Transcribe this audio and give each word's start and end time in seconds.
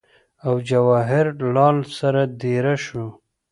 او 0.45 0.53
جواهر 0.69 1.25
لال 1.55 1.77
سره 1.97 2.21
دېره 2.41 2.75
شو 2.85 3.05